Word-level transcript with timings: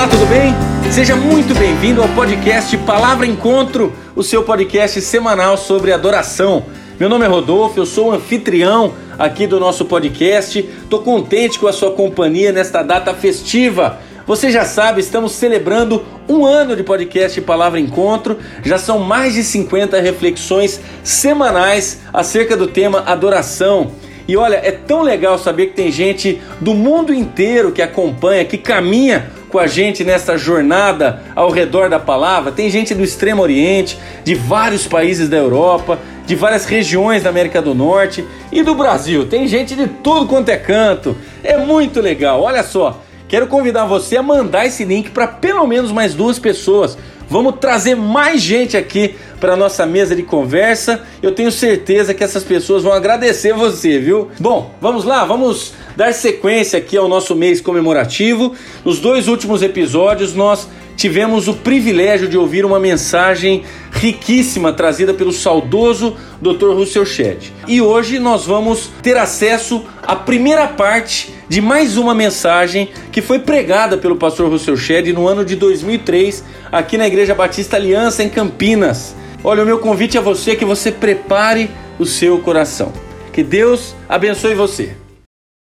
Olá, 0.00 0.08
tudo 0.08 0.24
bem? 0.30 0.54
Seja 0.90 1.14
muito 1.14 1.54
bem-vindo 1.54 2.00
ao 2.00 2.08
podcast 2.08 2.74
Palavra 2.78 3.26
Encontro, 3.26 3.92
o 4.16 4.22
seu 4.22 4.42
podcast 4.42 4.98
semanal 5.02 5.58
sobre 5.58 5.92
adoração. 5.92 6.64
Meu 6.98 7.06
nome 7.06 7.26
é 7.26 7.28
Rodolfo, 7.28 7.78
eu 7.78 7.84
sou 7.84 8.06
o 8.06 8.12
anfitrião 8.12 8.94
aqui 9.18 9.46
do 9.46 9.60
nosso 9.60 9.84
podcast. 9.84 10.58
Estou 10.58 11.02
contente 11.02 11.58
com 11.58 11.66
a 11.66 11.72
sua 11.74 11.90
companhia 11.90 12.50
nesta 12.50 12.82
data 12.82 13.12
festiva. 13.12 13.98
Você 14.26 14.50
já 14.50 14.64
sabe, 14.64 15.02
estamos 15.02 15.32
celebrando 15.32 16.02
um 16.26 16.46
ano 16.46 16.74
de 16.74 16.82
podcast 16.82 17.38
Palavra 17.42 17.78
Encontro. 17.78 18.38
Já 18.64 18.78
são 18.78 19.00
mais 19.00 19.34
de 19.34 19.44
50 19.44 20.00
reflexões 20.00 20.80
semanais 21.04 22.00
acerca 22.10 22.56
do 22.56 22.66
tema 22.66 23.00
adoração. 23.00 23.92
E 24.26 24.34
olha, 24.34 24.56
é 24.64 24.70
tão 24.70 25.02
legal 25.02 25.38
saber 25.38 25.66
que 25.66 25.74
tem 25.74 25.92
gente 25.92 26.40
do 26.58 26.72
mundo 26.72 27.12
inteiro 27.12 27.70
que 27.70 27.82
acompanha, 27.82 28.46
que 28.46 28.56
caminha 28.56 29.38
com 29.50 29.58
a 29.58 29.66
gente 29.66 30.04
nessa 30.04 30.38
jornada 30.38 31.22
ao 31.34 31.50
redor 31.50 31.90
da 31.90 31.98
palavra. 31.98 32.52
Tem 32.52 32.70
gente 32.70 32.94
do 32.94 33.02
Extremo 33.02 33.42
Oriente, 33.42 33.98
de 34.24 34.34
vários 34.34 34.86
países 34.86 35.28
da 35.28 35.36
Europa, 35.36 35.98
de 36.26 36.34
várias 36.36 36.64
regiões 36.64 37.24
da 37.24 37.30
América 37.30 37.60
do 37.60 37.74
Norte 37.74 38.24
e 38.52 38.62
do 38.62 38.74
Brasil. 38.74 39.26
Tem 39.26 39.46
gente 39.48 39.74
de 39.74 39.86
tudo 39.86 40.26
quanto 40.26 40.48
é 40.48 40.56
canto. 40.56 41.16
É 41.42 41.56
muito 41.56 42.00
legal. 42.00 42.40
Olha 42.40 42.62
só, 42.62 43.02
quero 43.30 43.46
convidar 43.46 43.86
você 43.86 44.16
a 44.16 44.22
mandar 44.22 44.66
esse 44.66 44.84
link 44.84 45.10
para 45.10 45.26
pelo 45.26 45.66
menos 45.66 45.92
mais 45.92 46.12
duas 46.12 46.38
pessoas. 46.38 46.98
Vamos 47.28 47.54
trazer 47.60 47.94
mais 47.94 48.42
gente 48.42 48.76
aqui 48.76 49.14
para 49.38 49.54
nossa 49.54 49.86
mesa 49.86 50.16
de 50.16 50.24
conversa. 50.24 51.02
Eu 51.22 51.30
tenho 51.30 51.52
certeza 51.52 52.12
que 52.12 52.24
essas 52.24 52.42
pessoas 52.42 52.82
vão 52.82 52.92
agradecer 52.92 53.54
você, 53.54 54.00
viu? 54.00 54.32
Bom, 54.40 54.74
vamos 54.80 55.04
lá, 55.04 55.24
vamos 55.24 55.72
dar 55.96 56.12
sequência 56.12 56.76
aqui 56.76 56.96
ao 56.96 57.06
nosso 57.06 57.36
mês 57.36 57.60
comemorativo. 57.60 58.52
Nos 58.84 58.98
dois 58.98 59.28
últimos 59.28 59.62
episódios 59.62 60.34
nós 60.34 60.66
tivemos 61.00 61.48
o 61.48 61.54
privilégio 61.54 62.28
de 62.28 62.36
ouvir 62.36 62.62
uma 62.62 62.78
mensagem 62.78 63.62
riquíssima 63.90 64.70
trazida 64.70 65.14
pelo 65.14 65.32
saudoso 65.32 66.14
Dr. 66.42 66.74
Russell 66.74 67.06
Shedd. 67.06 67.50
E 67.66 67.80
hoje 67.80 68.18
nós 68.18 68.44
vamos 68.44 68.90
ter 69.02 69.16
acesso 69.16 69.82
à 70.02 70.14
primeira 70.14 70.68
parte 70.68 71.32
de 71.48 71.62
mais 71.62 71.96
uma 71.96 72.14
mensagem 72.14 72.90
que 73.10 73.22
foi 73.22 73.38
pregada 73.38 73.96
pelo 73.96 74.16
pastor 74.16 74.50
Russell 74.50 74.76
Shedd 74.76 75.10
no 75.14 75.26
ano 75.26 75.42
de 75.42 75.56
2003 75.56 76.44
aqui 76.70 76.98
na 76.98 77.06
Igreja 77.06 77.34
Batista 77.34 77.76
Aliança 77.76 78.22
em 78.22 78.28
Campinas. 78.28 79.16
Olha, 79.42 79.62
o 79.62 79.66
meu 79.66 79.78
convite 79.78 80.18
a 80.18 80.20
você 80.20 80.50
é 80.50 80.56
que 80.56 80.66
você 80.66 80.92
prepare 80.92 81.70
o 81.98 82.04
seu 82.04 82.40
coração. 82.40 82.92
Que 83.32 83.42
Deus 83.42 83.96
abençoe 84.06 84.54
você. 84.54 84.94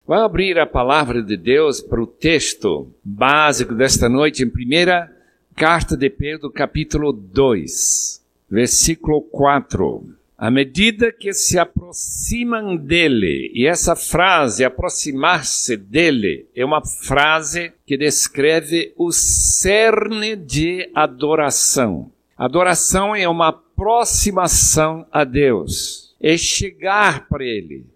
Vamos 0.06 0.27
abrir 0.27 0.58
a 0.58 0.67
palavra 0.67 1.22
de 1.22 1.34
Deus 1.34 1.80
para 1.80 2.02
o 2.02 2.06
texto 2.06 2.92
básico 3.02 3.75
desta 3.75 4.06
noite 4.06 4.42
em 4.42 4.50
primeira 4.50 5.14
carta 5.55 5.97
de 5.97 6.10
Pedro, 6.10 6.50
capítulo 6.50 7.12
2, 7.12 8.20
versículo 8.50 9.22
4. 9.22 10.05
À 10.36 10.50
medida 10.50 11.12
que 11.12 11.33
se 11.33 11.58
aproximam 11.58 12.77
dele, 12.77 13.52
e 13.55 13.64
essa 13.64 13.94
frase, 13.94 14.64
aproximar-se 14.64 15.77
dele, 15.77 16.46
é 16.56 16.64
uma 16.64 16.84
frase 16.84 17.72
que 17.86 17.96
descreve 17.96 18.92
o 18.96 19.12
cerne 19.12 20.34
de 20.34 20.91
adoração. 20.92 22.11
Adoração 22.36 23.14
é 23.14 23.28
uma 23.28 23.48
aproximação 23.48 25.06
a 25.12 25.22
Deus, 25.22 26.16
é 26.20 26.36
chegar 26.36 27.28
para 27.28 27.44
Ele. 27.44 27.86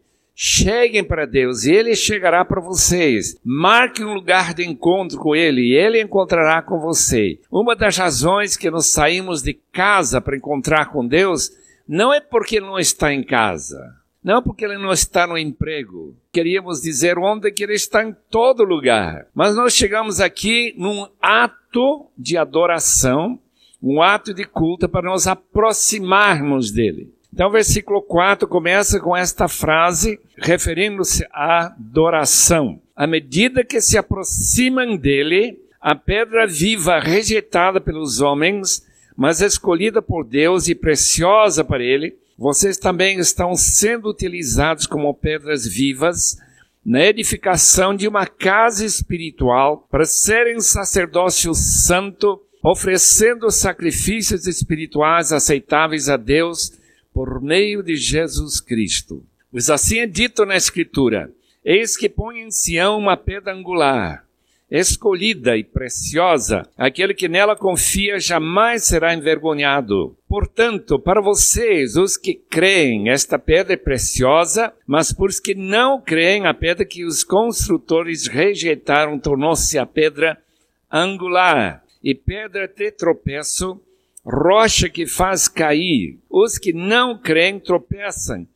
Cheguem 0.41 1.03
para 1.03 1.27
Deus 1.27 1.65
e 1.65 1.73
Ele 1.73 1.97
chegará 1.97 2.45
para 2.45 2.61
vocês. 2.61 3.37
Marque 3.45 4.05
um 4.05 4.15
lugar 4.15 4.55
de 4.55 4.65
encontro 4.65 5.19
com 5.19 5.35
Ele 5.35 5.63
e 5.63 5.75
Ele 5.75 6.01
encontrará 6.01 6.63
com 6.63 6.79
você. 6.79 7.41
Uma 7.51 7.75
das 7.75 7.97
razões 7.97 8.57
que 8.57 8.71
nós 8.71 8.87
saímos 8.87 9.43
de 9.43 9.53
casa 9.53 10.21
para 10.21 10.37
encontrar 10.37 10.93
com 10.93 11.05
Deus 11.05 11.51
não 11.89 12.15
é 12.15 12.21
porque 12.21 12.59
Ele 12.59 12.67
não 12.67 12.79
está 12.79 13.13
em 13.13 13.25
casa, 13.25 13.97
não 14.23 14.41
porque 14.41 14.65
Ele 14.65 14.79
não 14.79 14.93
está 14.93 15.27
no 15.27 15.37
emprego. 15.37 16.15
Queríamos 16.33 16.83
dizer 16.83 17.19
onde 17.19 17.51
que 17.51 17.65
Ele 17.65 17.75
está 17.75 18.05
em 18.05 18.15
todo 18.31 18.63
lugar. 18.63 19.27
Mas 19.35 19.57
nós 19.57 19.75
chegamos 19.75 20.21
aqui 20.21 20.73
num 20.79 21.09
ato 21.21 22.07
de 22.17 22.37
adoração 22.37 23.41
um 23.83 24.03
ato 24.03 24.35
de 24.35 24.45
culto 24.45 24.89
para 24.89 25.11
nos 25.11 25.27
aproximarmos 25.27 26.71
dele. 26.71 27.13
Então, 27.33 27.49
o 27.49 27.53
versículo 27.53 28.03
4 28.03 28.49
começa 28.49 28.99
com 28.99 29.17
esta 29.17 29.49
frase, 29.49 30.19
referindo-se 30.37 31.27
à 31.33 31.67
adoração. 31.67 32.81
À 32.97 33.07
medida 33.07 33.65
que 33.65 33.81
se 33.81 33.99
aproximam 33.99 34.97
dele, 34.97 35.59
a 35.81 35.95
pedra 35.95 36.47
viva 36.47 36.99
rejeitada 36.99 37.81
pelos 37.81 38.21
homens, 38.21 38.85
mas 39.17 39.41
escolhida 39.41 40.01
por 40.01 40.25
Deus 40.25 40.69
e 40.69 40.75
preciosa 40.75 41.63
para 41.63 41.83
ele, 41.83 42.17
vocês 42.37 42.79
também 42.79 43.19
estão 43.19 43.55
sendo 43.55 44.09
utilizados 44.09 44.87
como 44.87 45.13
pedras 45.13 45.67
vivas 45.67 46.37
na 46.85 47.05
edificação 47.05 47.95
de 47.95 48.09
uma 48.09 48.27
casa 48.27 48.85
espiritual 48.85 49.87
para 49.91 50.07
serem 50.07 50.61
sacerdócio 50.61 51.53
santo 51.53 52.41
oferecendo 52.63 53.51
sacrifícios 53.51 54.47
espirituais 54.47 55.33
aceitáveis 55.33 56.09
a 56.09 56.17
Deus 56.17 56.78
por 57.19 57.43
meio 57.43 57.83
de 57.83 57.97
Jesus 57.97 58.61
Cristo. 58.61 59.27
Pois 59.51 59.69
assim 59.69 59.99
é 59.99 60.07
dito 60.07 60.47
na 60.47 60.55
Escritura: 60.55 61.33
Eis 61.65 61.97
que 61.97 62.09
põe 62.09 62.39
em 62.39 62.49
Sião 62.53 62.97
uma 62.97 63.17
pedra 63.17 63.53
angular, 63.53 64.25
escolhida 64.71 65.57
e 65.57 65.65
preciosa, 65.65 66.63
aquele 66.77 67.13
que 67.13 67.27
nela 67.27 67.57
confia 67.57 68.21
jamais 68.21 68.85
será 68.85 69.13
envergonhado. 69.13 70.17
Portanto, 70.29 70.97
para 70.97 71.21
vocês, 71.21 71.97
os 71.97 72.17
que 72.17 72.35
creem, 72.35 73.11
esta 73.11 73.37
pedra 73.37 73.73
é 73.73 73.77
preciosa, 73.77 74.73
mas 74.87 75.13
para 75.13 75.27
os 75.27 75.41
que 75.41 75.57
não 75.57 76.01
creem, 76.01 76.47
a 76.47 76.55
pedra 76.55 76.85
que 76.85 77.05
os 77.05 77.25
construtores 77.25 78.29
rejeitaram 78.29 79.19
tornou-se 79.19 79.77
a 79.77 79.85
pedra 79.85 80.39
angular 80.89 81.83
e 82.01 82.15
pedra 82.15 82.69
de 82.69 82.93
tropeço, 82.93 83.81
rocha 84.29 84.89
que 84.89 85.07
faz 85.07 85.49
cair. 85.49 86.19
Os 86.29 86.59
que 86.59 86.73
não 86.73 87.17
creem 87.19 87.59
tropeçam, 87.59 88.47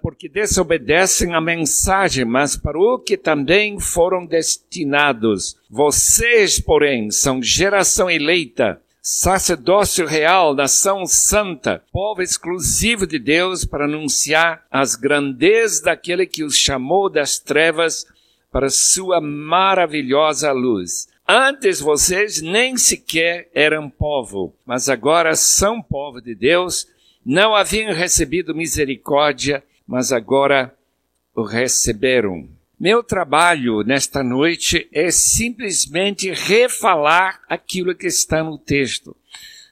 porque 0.00 0.28
desobedecem 0.28 1.34
a 1.34 1.40
mensagem, 1.40 2.24
mas 2.24 2.56
para 2.56 2.78
o 2.78 2.98
que 2.98 3.16
também 3.16 3.78
foram 3.78 4.24
destinados. 4.24 5.56
Vocês, 5.70 6.58
porém, 6.58 7.10
são 7.10 7.42
geração 7.42 8.10
eleita, 8.10 8.80
sacerdócio 9.02 10.06
real, 10.06 10.54
nação 10.54 11.04
santa, 11.06 11.82
povo 11.92 12.22
exclusivo 12.22 13.06
de 13.06 13.18
Deus 13.18 13.64
para 13.64 13.84
anunciar 13.84 14.64
as 14.70 14.96
grandezas 14.96 15.82
daquele 15.82 16.26
que 16.26 16.42
os 16.42 16.56
chamou 16.56 17.10
das 17.10 17.38
trevas 17.38 18.06
para 18.50 18.70
sua 18.70 19.20
maravilhosa 19.20 20.52
luz. 20.52 21.08
Antes 21.26 21.80
vocês 21.80 22.42
nem 22.42 22.76
sequer 22.76 23.48
eram 23.54 23.88
povo, 23.88 24.54
mas 24.66 24.90
agora 24.90 25.34
são 25.34 25.80
povo 25.80 26.20
de 26.20 26.34
Deus, 26.34 26.86
não 27.24 27.54
haviam 27.54 27.94
recebido 27.94 28.54
misericórdia, 28.54 29.64
mas 29.86 30.12
agora 30.12 30.76
o 31.34 31.42
receberam. 31.42 32.46
Meu 32.78 33.02
trabalho 33.02 33.82
nesta 33.82 34.22
noite 34.22 34.86
é 34.92 35.10
simplesmente 35.10 36.30
refalar 36.30 37.40
aquilo 37.48 37.94
que 37.94 38.06
está 38.06 38.44
no 38.44 38.58
texto, 38.58 39.16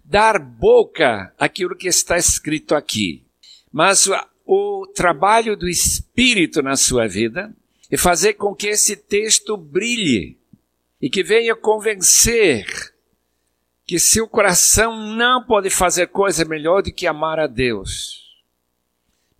dar 0.02 0.38
boca 0.38 1.34
àquilo 1.38 1.76
que 1.76 1.86
está 1.86 2.16
escrito 2.16 2.74
aqui. 2.74 3.22
Mas 3.70 4.08
o, 4.46 4.86
trabalho 4.94 5.54
do 5.54 5.68
Espírito 5.68 6.62
na 6.62 6.76
sua 6.76 7.06
vida 7.06 7.54
é 7.90 7.96
fazer 7.98 8.34
com 8.34 8.54
que 8.54 8.68
esse 8.68 8.96
texto 8.96 9.54
brilhe 9.54 10.38
e 11.02 11.10
que 11.10 11.24
venha 11.24 11.56
convencer 11.56 12.94
que 13.84 13.98
seu 13.98 14.28
coração 14.28 14.96
não 14.96 15.42
pode 15.44 15.68
fazer 15.68 16.06
coisa 16.06 16.44
melhor 16.44 16.80
do 16.80 16.92
que 16.92 17.08
amar 17.08 17.40
a 17.40 17.48
Deus. 17.48 18.40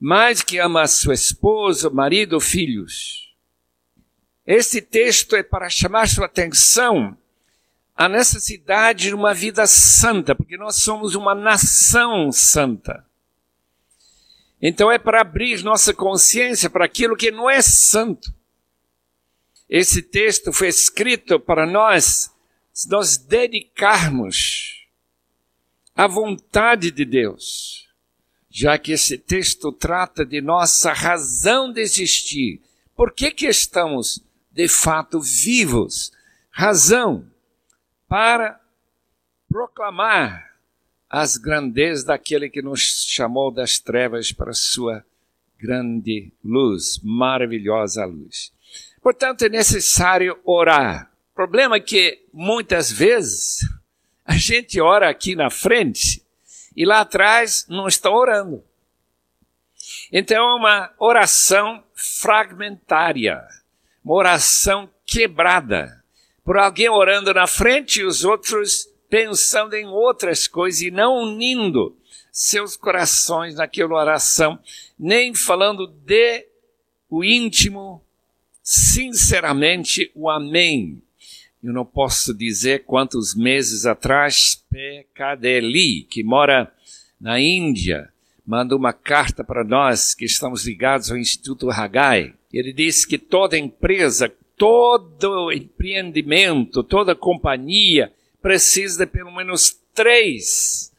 Mais 0.00 0.42
que 0.42 0.58
ama 0.58 0.84
sua 0.88 1.14
esposa, 1.14 1.88
marido 1.88 2.40
filhos. 2.40 3.32
Este 4.44 4.82
texto 4.82 5.36
é 5.36 5.42
para 5.44 5.70
chamar 5.70 6.08
sua 6.08 6.26
atenção 6.26 7.16
à 7.94 8.08
necessidade 8.08 9.04
de 9.04 9.14
uma 9.14 9.32
vida 9.32 9.64
santa, 9.64 10.34
porque 10.34 10.56
nós 10.56 10.82
somos 10.82 11.14
uma 11.14 11.32
nação 11.32 12.32
santa. 12.32 13.06
Então 14.60 14.90
é 14.90 14.98
para 14.98 15.20
abrir 15.20 15.62
nossa 15.62 15.94
consciência 15.94 16.68
para 16.68 16.84
aquilo 16.84 17.16
que 17.16 17.30
não 17.30 17.48
é 17.48 17.62
santo. 17.62 18.34
Esse 19.74 20.02
texto 20.02 20.52
foi 20.52 20.68
escrito 20.68 21.40
para 21.40 21.64
nós 21.64 22.30
nos 22.90 23.16
dedicarmos 23.16 24.86
à 25.96 26.06
vontade 26.06 26.90
de 26.90 27.06
Deus, 27.06 27.88
já 28.50 28.76
que 28.76 28.92
esse 28.92 29.16
texto 29.16 29.72
trata 29.72 30.26
de 30.26 30.42
nossa 30.42 30.92
razão 30.92 31.72
de 31.72 31.80
existir. 31.80 32.60
Por 32.94 33.14
que 33.14 33.30
que 33.30 33.46
estamos 33.46 34.22
de 34.50 34.68
fato 34.68 35.18
vivos? 35.18 36.12
Razão. 36.50 37.26
para 38.06 38.60
proclamar 39.48 40.54
as 41.08 41.38
grandezas 41.38 42.04
daquele 42.04 42.50
que 42.50 42.60
nos 42.60 43.06
chamou 43.08 43.50
das 43.50 43.78
trevas 43.78 44.32
para 44.32 44.50
a 44.50 44.54
sua 44.54 45.02
grande 45.58 46.30
luz, 46.44 47.00
maravilhosa 47.02 48.04
luz. 48.04 48.52
Portanto, 49.02 49.42
é 49.42 49.48
necessário 49.48 50.38
orar. 50.44 51.10
O 51.32 51.34
problema 51.34 51.76
é 51.76 51.80
que 51.80 52.24
muitas 52.32 52.90
vezes 52.92 53.60
a 54.24 54.36
gente 54.36 54.80
ora 54.80 55.10
aqui 55.10 55.34
na 55.34 55.50
frente 55.50 56.22
e 56.76 56.86
lá 56.86 57.00
atrás 57.00 57.66
não 57.68 57.88
está 57.88 58.10
orando. 58.10 58.64
Então 60.12 60.36
é 60.36 60.54
uma 60.54 60.94
oração 60.98 61.82
fragmentária, 61.94 63.42
uma 64.04 64.14
oração 64.14 64.88
quebrada, 65.04 66.02
por 66.44 66.56
alguém 66.56 66.88
orando 66.88 67.34
na 67.34 67.46
frente 67.46 68.00
e 68.00 68.04
os 68.04 68.24
outros 68.24 68.88
pensando 69.08 69.74
em 69.74 69.86
outras 69.86 70.46
coisas 70.46 70.80
e 70.80 70.90
não 70.90 71.16
unindo 71.18 71.96
seus 72.30 72.76
corações 72.76 73.56
naquela 73.56 73.94
oração, 73.94 74.58
nem 74.98 75.34
falando 75.34 75.86
de 75.86 76.46
o 77.10 77.22
íntimo, 77.22 78.02
sinceramente, 78.62 80.10
o 80.14 80.30
amém. 80.30 81.02
Eu 81.62 81.72
não 81.72 81.84
posso 81.84 82.34
dizer 82.34 82.84
quantos 82.84 83.34
meses 83.34 83.86
atrás, 83.86 84.64
Pekadeli, 84.70 86.02
que 86.04 86.22
mora 86.22 86.72
na 87.20 87.38
Índia, 87.40 88.12
mandou 88.46 88.78
uma 88.78 88.92
carta 88.92 89.44
para 89.44 89.62
nós 89.62 90.14
que 90.14 90.24
estamos 90.24 90.66
ligados 90.66 91.10
ao 91.10 91.16
Instituto 91.16 91.70
Hagai. 91.70 92.34
Ele 92.52 92.72
disse 92.72 93.06
que 93.06 93.16
toda 93.16 93.56
empresa, 93.56 94.32
todo 94.56 95.52
empreendimento, 95.52 96.82
toda 96.82 97.14
companhia 97.14 98.12
precisa 98.40 99.06
de 99.06 99.10
pelo 99.10 99.30
menos 99.30 99.78
três 99.94 100.92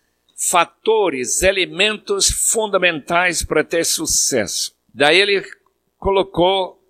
fatores, 0.50 1.44
elementos 1.44 2.28
fundamentais 2.30 3.44
para 3.44 3.64
ter 3.64 3.86
sucesso. 3.86 4.74
Daí 4.94 5.20
ele 5.20 5.44
colocou 5.98 6.83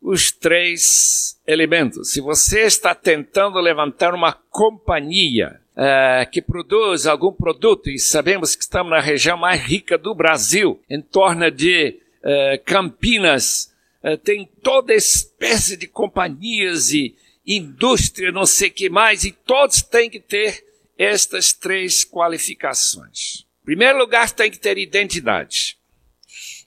os 0.00 0.30
três 0.30 1.40
elementos. 1.46 2.12
Se 2.12 2.20
você 2.20 2.62
está 2.62 2.94
tentando 2.94 3.58
levantar 3.58 4.14
uma 4.14 4.32
companhia 4.32 5.60
uh, 5.76 6.30
que 6.30 6.40
produz 6.40 7.06
algum 7.06 7.32
produto, 7.32 7.90
e 7.90 7.98
sabemos 7.98 8.54
que 8.54 8.62
estamos 8.62 8.90
na 8.90 9.00
região 9.00 9.36
mais 9.36 9.60
rica 9.60 9.98
do 9.98 10.14
Brasil, 10.14 10.80
em 10.88 11.00
torno 11.00 11.50
de 11.50 12.00
uh, 12.22 12.62
Campinas, 12.64 13.72
uh, 14.02 14.16
tem 14.18 14.48
toda 14.62 14.94
espécie 14.94 15.76
de 15.76 15.86
companhias 15.86 16.92
e 16.92 17.14
indústria, 17.46 18.30
não 18.30 18.44
sei 18.44 18.70
que 18.70 18.88
mais, 18.88 19.24
e 19.24 19.32
todos 19.32 19.82
têm 19.82 20.10
que 20.10 20.20
ter 20.20 20.64
estas 20.98 21.52
três 21.52 22.04
qualificações. 22.04 23.46
Em 23.62 23.64
primeiro 23.64 23.98
lugar, 23.98 24.30
tem 24.30 24.50
que 24.50 24.58
ter 24.58 24.76
identidade. 24.78 25.77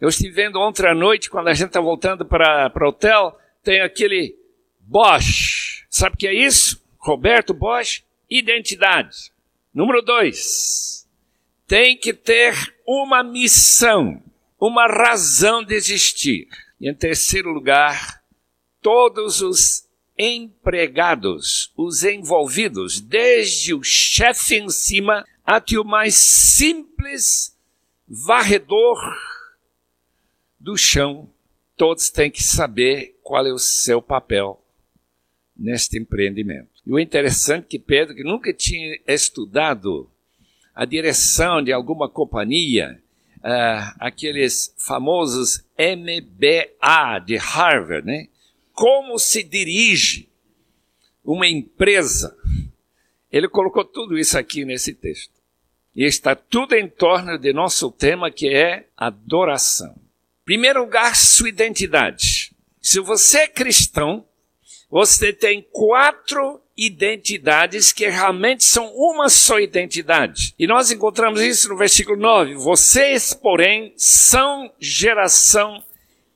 Eu 0.02 0.10
estive 0.10 0.34
vendo 0.34 0.60
ontem 0.60 0.88
à 0.88 0.96
noite, 0.96 1.30
quando 1.30 1.50
a 1.50 1.54
gente 1.54 1.68
está 1.68 1.80
voltando 1.80 2.26
para 2.26 2.74
o 2.76 2.88
hotel, 2.88 3.40
tem 3.64 3.82
aquele 3.82 4.36
Bosch. 4.80 5.86
Sabe 5.92 6.16
o 6.16 6.18
que 6.18 6.28
é 6.28 6.34
isso? 6.34 6.84
Roberto 6.98 7.54
Bosch, 7.54 8.04
identidade. 8.28 9.32
Número 9.72 10.02
dois, 10.02 11.08
tem 11.68 11.96
que 11.96 12.16
ter 12.16 12.56
uma 12.84 13.24
missão, 13.24 14.24
uma 14.60 14.88
razão 14.88 15.64
de 15.64 15.76
existir. 15.76 16.48
E 16.80 16.90
em 16.90 16.96
terceiro 16.96 17.52
lugar, 17.52 18.24
todos 18.82 19.40
os 19.40 19.88
empregados, 20.18 21.72
os 21.78 22.04
envolvidos, 22.04 23.00
desde 23.00 23.72
o 23.72 23.84
chefe 23.84 24.56
em 24.56 24.70
cima 24.70 25.28
até 25.46 25.78
o 25.78 25.86
mais 25.86 26.16
simples 26.16 27.56
varredor 28.08 28.98
do 30.62 30.78
chão, 30.78 31.28
todos 31.76 32.10
têm 32.12 32.30
que 32.30 32.44
saber 32.44 33.20
qual 33.24 33.46
é 33.46 33.52
o 33.52 33.58
seu 33.58 34.02
papel 34.02 34.64
neste 35.58 35.98
empreendimento. 35.98 36.70
E 36.86 36.92
o 36.92 37.00
interessante 37.00 37.66
é 37.66 37.68
que 37.68 37.80
Pedro, 37.80 38.16
que 38.16 38.24
nunca 38.24 38.54
tinha 38.54 39.00
estudado 39.08 40.10
a 40.74 40.86
direção 40.86 41.64
de 41.64 41.72
alguma 41.72 42.08
companhia, 42.08 43.02
uh, 43.38 43.96
aqueles 44.00 44.74
famosos 44.78 45.66
MBA 45.78 47.20
de 47.26 47.38
Harvard, 47.38 48.06
né? 48.06 48.28
como 48.74 49.18
se 49.18 49.44
dirige 49.44 50.30
uma 51.26 51.48
empresa. 51.48 52.38
Ele 53.32 53.48
colocou 53.48 53.84
tudo 53.84 54.18
isso 54.18 54.38
aqui 54.38 54.64
nesse 54.64 54.94
texto. 54.94 55.34
E 55.96 56.06
está 56.06 56.36
tudo 56.36 56.74
em 56.74 56.88
torno 56.88 57.38
de 57.38 57.52
nosso 57.52 57.92
tema 57.92 58.32
que 58.32 58.48
é 58.48 58.88
adoração. 58.96 60.01
Primeiro 60.46 60.82
lugar, 60.82 61.16
sua 61.16 61.50
identidade. 61.50 62.56
Se 62.82 63.00
você 63.00 63.40
é 63.40 63.48
cristão, 63.48 64.26
você 64.90 65.32
tem 65.32 65.66
quatro 65.72 66.60
identidades 66.76 67.92
que 67.92 68.08
realmente 68.08 68.64
são 68.64 68.92
uma 68.96 69.30
só 69.30 69.60
identidade. 69.60 70.54
E 70.58 70.66
nós 70.66 70.90
encontramos 70.90 71.42
isso 71.42 71.70
no 71.70 71.78
versículo 71.78 72.18
9. 72.18 72.56
Vocês, 72.56 73.34
porém, 73.34 73.94
são 73.96 74.72
geração 74.80 75.84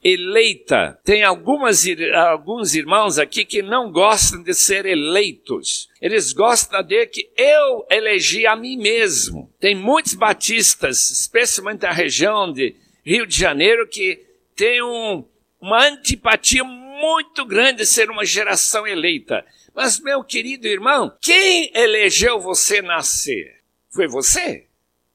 eleita. 0.03 0.99
Tem 1.03 1.23
algumas, 1.23 1.83
alguns 2.29 2.75
irmãos 2.75 3.17
aqui 3.17 3.43
que 3.43 3.63
não 3.63 3.91
gostam 3.91 4.43
de 4.43 4.53
ser 4.53 4.85
eleitos. 4.85 5.89
Eles 5.99 6.31
gostam 6.31 6.83
de 6.83 7.07
que 7.07 7.27
eu 7.35 7.85
elegi 7.89 8.45
a 8.45 8.55
mim 8.55 8.77
mesmo. 8.77 9.51
Tem 9.59 9.73
muitos 9.73 10.13
batistas, 10.13 11.09
especialmente 11.09 11.81
na 11.81 11.91
região 11.91 12.53
de 12.53 12.75
Rio 13.05 13.27
de 13.27 13.37
Janeiro, 13.37 13.87
que 13.87 14.25
tem 14.55 14.81
um, 14.81 15.23
uma 15.61 15.85
antipatia 15.85 16.63
muito 16.63 17.45
grande 17.45 17.79
de 17.79 17.85
ser 17.85 18.09
uma 18.09 18.25
geração 18.25 18.87
eleita. 18.87 19.45
Mas, 19.75 19.99
meu 19.99 20.23
querido 20.23 20.67
irmão, 20.67 21.15
quem 21.21 21.69
elegeu 21.75 22.39
você 22.39 22.81
nascer? 22.81 23.61
Foi 23.89 24.07
você? 24.07 24.65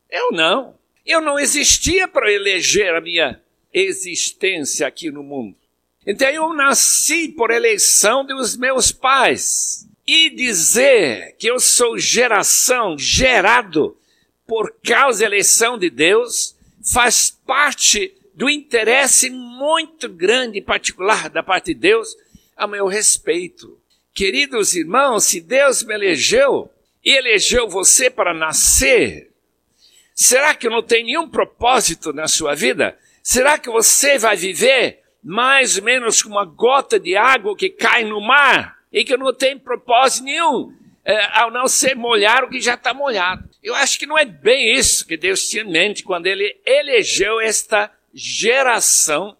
Eu 0.08 0.30
não. 0.32 0.78
Eu 1.04 1.20
não 1.20 1.38
existia 1.38 2.06
para 2.06 2.30
eleger 2.30 2.94
a 2.94 3.00
minha 3.00 3.40
existência 3.72 4.86
aqui 4.86 5.10
no 5.10 5.22
mundo. 5.22 5.56
Então 6.06 6.28
eu 6.28 6.52
nasci 6.52 7.28
por 7.28 7.50
eleição 7.50 8.24
dos 8.24 8.56
meus 8.56 8.92
pais. 8.92 9.86
E 10.06 10.30
dizer 10.30 11.36
que 11.38 11.48
eu 11.48 11.60
sou 11.60 11.98
geração, 11.98 12.98
gerado 12.98 13.96
por 14.46 14.74
causa 14.82 15.20
da 15.20 15.26
eleição 15.26 15.78
de 15.78 15.88
Deus, 15.88 16.56
faz 16.82 17.30
parte 17.46 18.14
do 18.34 18.48
interesse 18.48 19.28
muito 19.30 20.08
grande 20.08 20.58
e 20.58 20.62
particular 20.62 21.28
da 21.28 21.42
parte 21.42 21.74
de 21.74 21.80
Deus 21.80 22.16
a 22.56 22.66
meu 22.66 22.86
respeito. 22.86 23.78
Queridos 24.14 24.74
irmãos, 24.74 25.24
se 25.24 25.40
Deus 25.40 25.82
me 25.82 25.94
elegeu 25.94 26.70
e 27.04 27.10
elegeu 27.10 27.68
você 27.68 28.10
para 28.10 28.34
nascer, 28.34 29.30
será 30.14 30.54
que 30.54 30.68
não 30.68 30.82
tem 30.82 31.04
nenhum 31.04 31.28
propósito 31.28 32.12
na 32.12 32.28
sua 32.28 32.54
vida? 32.54 32.98
Será 33.22 33.58
que 33.58 33.70
você 33.70 34.18
vai 34.18 34.36
viver 34.36 35.02
mais 35.22 35.76
ou 35.76 35.84
menos 35.84 36.22
como 36.22 36.36
uma 36.36 36.44
gota 36.44 36.98
de 36.98 37.16
água 37.16 37.56
que 37.56 37.68
cai 37.68 38.04
no 38.04 38.20
mar 38.20 38.78
e 38.92 39.04
que 39.04 39.16
não 39.16 39.34
tem 39.34 39.58
propósito 39.58 40.24
nenhum, 40.24 40.74
é, 41.04 41.38
ao 41.38 41.50
não 41.50 41.68
ser 41.68 41.94
molhar 41.94 42.44
o 42.44 42.48
que 42.48 42.60
já 42.60 42.74
está 42.74 42.94
molhado? 42.94 43.49
Eu 43.62 43.74
acho 43.74 43.98
que 43.98 44.06
não 44.06 44.18
é 44.18 44.24
bem 44.24 44.74
isso 44.74 45.06
que 45.06 45.16
Deus 45.16 45.48
tinha 45.48 45.62
em 45.62 45.70
mente 45.70 46.02
quando 46.02 46.26
ele 46.26 46.58
elegeu 46.64 47.40
esta 47.40 47.92
geração 48.14 49.36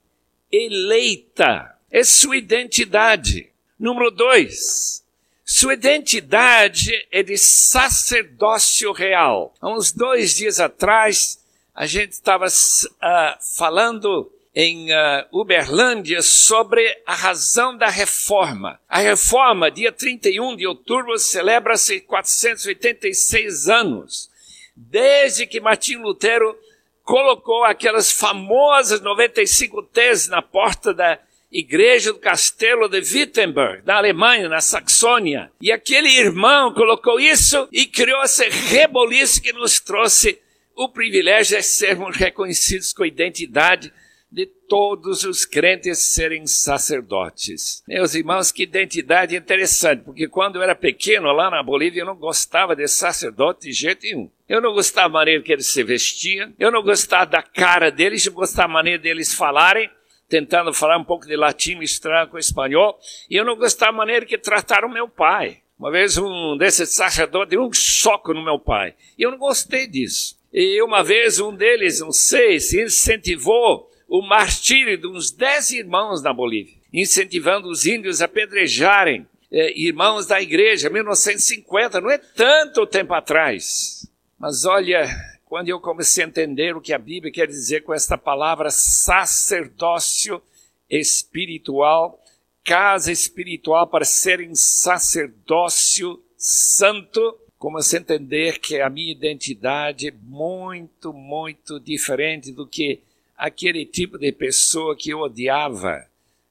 eleita. 0.53 1.75
É 1.91 2.05
sua 2.05 2.37
identidade. 2.37 3.51
Número 3.79 4.11
dois, 4.11 5.03
sua 5.45 5.73
identidade 5.73 6.93
é 7.11 7.23
de 7.23 7.39
sacerdócio 7.39 8.93
real. 8.93 9.55
Há 9.61 9.69
uns 9.73 9.91
dois 9.91 10.37
dias 10.37 10.61
atrás, 10.61 11.43
a 11.75 11.87
gente 11.87 12.13
estava 12.13 12.47
uh, 12.47 13.57
falando 13.57 14.31
em 14.55 14.91
uh, 14.93 15.27
Uberlândia 15.33 16.23
sobre 16.23 16.85
a 17.07 17.15
razão 17.15 17.77
da 17.77 17.89
reforma. 17.89 18.81
A 18.89 18.99
reforma, 18.99 19.71
dia 19.71 19.93
31 19.93 20.57
de 20.57 20.67
outubro, 20.67 21.19
celebra-se 21.19 22.01
486 22.01 23.69
anos, 23.69 24.29
desde 24.75 25.47
que 25.47 25.61
Martinho 25.61 26.03
Lutero 26.03 26.57
colocou 27.05 27.65
aquelas 27.65 28.11
famosas 28.11 29.01
95 29.01 29.83
teses 29.85 30.29
na 30.29 30.43
porta 30.43 30.93
da 30.93 31.19
igreja 31.51 32.13
do 32.13 32.19
castelo 32.19 32.89
de 32.89 32.99
Wittenberg, 32.99 33.83
na 33.85 33.97
Alemanha, 33.97 34.49
na 34.49 34.61
Saxônia. 34.61 35.51
E 35.61 35.73
aquele 35.73 36.09
irmão 36.09 36.73
colocou 36.73 37.19
isso 37.19 37.69
e 37.73 37.87
criou 37.87 38.23
esse 38.23 38.49
reboliço 38.49 39.43
que 39.43 39.53
nos 39.53 39.81
trouxe 39.81 40.39
o 40.77 40.89
privilégio 40.89 41.57
de 41.57 41.63
sermos 41.63 42.17
reconhecidos 42.17 42.93
com 42.93 43.05
identidade 43.05 43.93
de 44.31 44.47
todos 44.47 45.25
os 45.25 45.45
crentes 45.45 45.99
serem 45.99 46.47
sacerdotes. 46.47 47.83
Meus 47.87 48.15
irmãos, 48.15 48.53
que 48.53 48.63
identidade 48.63 49.35
interessante, 49.35 50.05
porque 50.05 50.29
quando 50.29 50.57
eu 50.57 50.63
era 50.63 50.75
pequeno 50.75 51.33
lá 51.33 51.51
na 51.51 51.63
Bolívia 51.63 52.03
eu 52.03 52.07
não 52.07 52.15
gostava 52.15 52.77
de 52.77 52.87
sacerdote 52.87 53.67
de 53.67 53.73
jeito 53.73 54.05
nenhum. 54.05 54.31
Eu 54.49 54.61
não 54.61 54.73
gostava 54.73 55.09
da 55.09 55.15
maneira 55.15 55.43
que 55.43 55.53
eles 55.53 55.67
se 55.67 55.83
vestiam, 55.83 56.53
eu 56.59 56.71
não 56.71 56.83
gostava 56.83 57.27
da 57.27 57.43
cara 57.43 57.91
deles, 57.91 58.25
eu 58.25 58.33
gostava 58.33 58.69
da 58.69 58.75
maneira 58.75 59.03
deles 59.03 59.35
falarem, 59.35 59.91
tentando 60.29 60.73
falar 60.73 60.97
um 60.97 61.05
pouco 61.05 61.27
de 61.27 61.37
latim 61.37 61.75
misturado 61.75 62.31
com 62.31 62.39
espanhol, 62.39 62.99
e 63.29 63.35
eu 63.35 63.45
não 63.45 63.57
gostava 63.57 63.93
da 63.93 63.99
maneira 63.99 64.25
que 64.25 64.39
trataram 64.39 64.89
meu 64.89 65.09
pai. 65.09 65.59
Uma 65.77 65.91
vez 65.91 66.17
um 66.19 66.57
desses 66.57 66.91
sacerdotes 66.91 67.51
deu 67.51 67.63
um 67.63 67.73
soco 67.73 68.33
no 68.33 68.45
meu 68.45 68.59
pai, 68.59 68.95
e 69.19 69.23
eu 69.23 69.31
não 69.33 69.39
gostei 69.39 69.89
disso. 69.89 70.39
E 70.53 70.81
uma 70.83 71.03
vez 71.03 71.41
um 71.41 71.55
deles, 71.55 72.01
não 72.01 72.13
sei, 72.13 72.61
se 72.61 72.83
incentivou 72.83 73.90
o 74.11 74.21
martírio 74.21 74.99
de 74.99 75.07
uns 75.07 75.31
dez 75.31 75.71
irmãos 75.71 76.21
na 76.21 76.33
Bolívia, 76.33 76.75
incentivando 76.93 77.69
os 77.69 77.87
índios 77.87 78.21
a 78.21 78.25
apedrejarem 78.25 79.25
eh, 79.53 79.73
irmãos 79.81 80.27
da 80.27 80.43
igreja, 80.43 80.91
1950, 80.91 82.01
não 82.01 82.11
é 82.11 82.19
tanto 82.19 82.85
tempo 82.89 83.15
atrás. 83.15 84.11
Mas 84.37 84.65
olha, 84.65 85.07
quando 85.45 85.69
eu 85.69 85.79
comecei 85.79 86.25
a 86.25 86.27
entender 86.27 86.75
o 86.75 86.81
que 86.81 86.93
a 86.93 86.99
Bíblia 86.99 87.33
quer 87.33 87.47
dizer 87.47 87.85
com 87.85 87.95
esta 87.95 88.19
palavra 88.19 88.69
sacerdócio 88.73 90.43
espiritual, 90.91 92.21
casa 92.65 93.13
espiritual 93.13 93.87
para 93.87 94.05
serem 94.05 94.57
sacerdócio 94.57 96.21
santo, 96.37 97.39
comecei 97.57 98.01
a 98.01 98.03
entender 98.03 98.59
que 98.59 98.81
a 98.81 98.91
minha 98.91 99.13
identidade 99.13 100.09
é 100.09 100.15
muito, 100.25 101.13
muito 101.13 101.79
diferente 101.79 102.51
do 102.51 102.67
que 102.67 103.03
aquele 103.41 103.87
tipo 103.87 104.19
de 104.19 104.31
pessoa 104.33 104.95
que 104.95 105.09
eu 105.09 105.21
odiava 105.21 106.07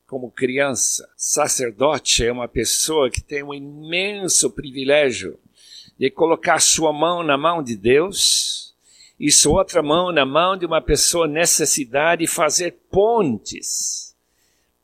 como 0.08 0.32
criança. 0.32 1.08
Sacerdote 1.16 2.26
é 2.26 2.32
uma 2.32 2.48
pessoa 2.48 3.12
que 3.12 3.22
tem 3.22 3.44
um 3.44 3.54
imenso 3.54 4.50
privilégio 4.50 5.38
de 6.00 6.10
colocar 6.10 6.60
sua 6.60 6.92
mão 6.92 7.22
na 7.22 7.38
mão 7.38 7.62
de 7.62 7.76
Deus 7.76 8.74
e 9.20 9.32
sua 9.32 9.60
outra 9.60 9.84
mão 9.84 10.12
na 10.12 10.26
mão 10.26 10.58
de 10.58 10.66
uma 10.66 10.82
pessoa 10.82 11.28
necessidade 11.28 12.24
e 12.24 12.28
fazer 12.28 12.76
pontes. 12.90 14.16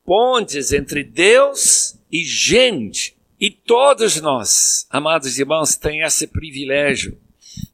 Pontes 0.04 0.72
entre 0.72 1.02
Deus 1.02 1.98
e 2.12 2.22
gente. 2.22 3.16
E 3.40 3.50
todos 3.50 4.20
nós, 4.20 4.86
amados 4.90 5.36
irmãos, 5.40 5.74
tem 5.74 6.02
esse 6.02 6.28
privilégio 6.28 7.18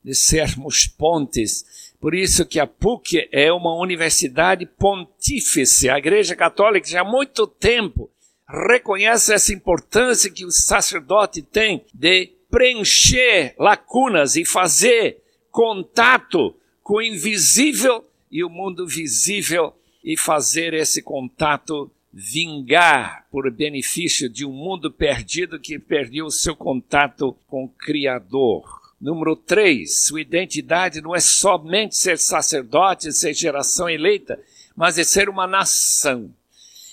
de 0.03 0.15
sermos 0.15 0.87
pontes. 0.87 1.67
Por 2.03 2.17
isso 2.17 2.45
que 2.45 2.59
a 2.59 2.67
PUC 2.67 3.29
é 3.31 3.53
uma 3.53 3.77
universidade 3.77 4.67
pontífice. 4.67 5.89
A 5.89 5.99
Igreja 5.99 6.35
Católica 6.35 6.89
já 6.89 7.03
há 7.03 7.05
muito 7.05 7.47
tempo 7.47 8.11
reconhece 8.49 9.33
essa 9.33 9.55
importância 9.55 10.29
que 10.29 10.45
o 10.45 10.51
sacerdote 10.51 11.43
tem 11.43 11.85
de 11.95 12.33
preencher 12.51 13.55
lacunas 13.57 14.35
e 14.35 14.45
fazer 14.45 15.23
contato 15.49 16.57
com 16.83 16.95
o 16.95 17.03
invisível 17.03 18.05
e 18.29 18.43
o 18.43 18.51
mundo 18.51 18.85
visível 18.85 19.73
e 20.03 20.17
fazer 20.17 20.75
esse 20.75 21.03
contato 21.03 21.89
vingar 22.13 23.29
por 23.31 23.49
benefício 23.49 24.29
de 24.29 24.45
um 24.45 24.51
mundo 24.51 24.91
perdido 24.91 25.61
que 25.61 25.79
perdeu 25.79 26.27
o 26.27 26.33
seu 26.33 26.57
contato 26.57 27.37
com 27.47 27.63
o 27.63 27.69
Criador. 27.69 28.82
Número 29.03 29.35
3, 29.35 30.05
sua 30.05 30.21
identidade 30.21 31.01
não 31.01 31.13
é 31.13 31.19
somente 31.19 31.97
ser 31.97 32.21
sacerdote, 32.21 33.13
ser 33.13 33.35
geração 33.35 33.91
eleita, 33.91 34.39
mas 34.77 34.97
é 34.97 35.03
ser 35.03 35.29
uma 35.29 35.45
nação. 35.45 36.33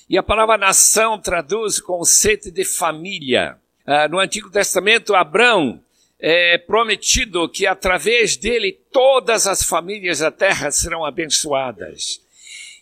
E 0.10 0.18
a 0.18 0.24
palavra 0.24 0.58
nação 0.58 1.22
traduz 1.22 1.78
o 1.78 1.84
conceito 1.84 2.50
de 2.50 2.66
família. 2.66 3.60
Ah, 3.86 4.08
no 4.08 4.18
Antigo 4.18 4.50
Testamento, 4.50 5.14
Abraão 5.14 5.80
é 6.20 6.58
prometido 6.58 7.48
que 7.48 7.68
através 7.68 8.36
dele 8.36 8.72
todas 8.92 9.46
as 9.46 9.62
famílias 9.62 10.18
da 10.18 10.32
terra 10.32 10.72
serão 10.72 11.06
abençoadas. 11.06 12.20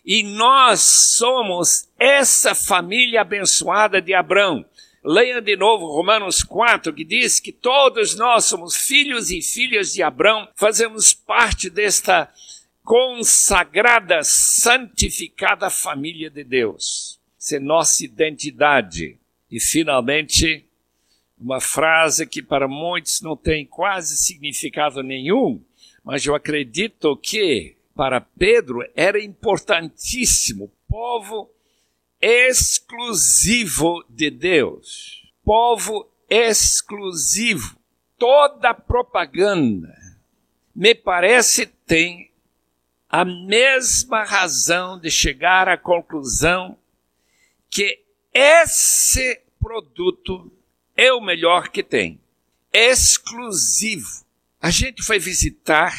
E 0.05 0.23
nós 0.23 0.79
somos 0.79 1.89
essa 1.99 2.55
família 2.55 3.19
abençoada 3.19 4.01
de 4.01 4.13
Abraão. 4.13 4.65
Leia 5.03 5.41
de 5.41 5.55
novo 5.55 5.87
Romanos 5.87 6.43
4, 6.43 6.93
que 6.93 7.03
diz 7.03 7.39
que 7.39 7.51
todos 7.51 8.15
nós 8.15 8.45
somos 8.45 8.75
filhos 8.75 9.29
e 9.29 9.41
filhas 9.41 9.93
de 9.93 10.01
Abraão, 10.01 10.47
fazemos 10.55 11.13
parte 11.13 11.69
desta 11.69 12.31
consagrada, 12.83 14.23
santificada 14.23 15.69
família 15.69 16.29
de 16.29 16.43
Deus. 16.43 17.19
Essa 17.39 17.57
é 17.57 17.59
nossa 17.59 18.03
identidade. 18.03 19.17
E 19.51 19.59
finalmente, 19.59 20.65
uma 21.39 21.61
frase 21.61 22.25
que 22.25 22.41
para 22.41 22.67
muitos 22.67 23.21
não 23.21 23.37
tem 23.37 23.65
quase 23.65 24.17
significado 24.17 25.03
nenhum, 25.03 25.61
mas 26.03 26.25
eu 26.25 26.33
acredito 26.33 27.15
que 27.17 27.75
para 27.95 28.19
Pedro 28.19 28.79
era 28.95 29.21
importantíssimo, 29.21 30.71
povo 30.87 31.49
exclusivo 32.21 34.03
de 34.09 34.29
Deus, 34.29 35.31
povo 35.43 36.09
exclusivo. 36.29 37.77
Toda 38.17 38.73
propaganda, 38.73 39.95
me 40.75 40.95
parece, 40.95 41.67
tem 41.67 42.31
a 43.09 43.23
mesma 43.23 44.23
razão 44.23 44.99
de 44.99 45.09
chegar 45.09 45.67
à 45.67 45.77
conclusão 45.77 46.77
que 47.69 48.01
esse 48.33 49.41
produto 49.59 50.51
é 50.95 51.13
o 51.13 51.21
melhor 51.21 51.69
que 51.69 51.83
tem. 51.83 52.19
Exclusivo. 52.73 54.25
A 54.59 54.69
gente 54.69 55.03
foi 55.03 55.19
visitar 55.19 55.95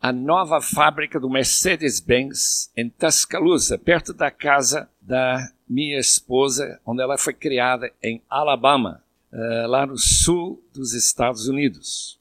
a 0.00 0.12
nova 0.12 0.60
fábrica 0.60 1.20
do 1.20 1.30
Mercedes-Benz 1.30 2.70
em 2.76 2.90
Tuscaloosa, 2.90 3.78
perto 3.78 4.12
da 4.12 4.30
casa 4.30 4.90
da 5.04 5.50
minha 5.68 5.98
esposa, 5.98 6.80
onde 6.84 7.02
ela 7.02 7.18
foi 7.18 7.34
criada 7.34 7.92
em 8.02 8.22
Alabama, 8.28 9.02
uh, 9.32 9.68
lá 9.68 9.86
no 9.86 9.98
sul 9.98 10.62
dos 10.72 10.94
Estados 10.94 11.46
Unidos. 11.46 12.18